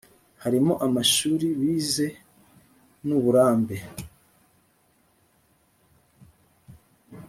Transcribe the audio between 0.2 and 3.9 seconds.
harimo amashuri bize n‘uburambe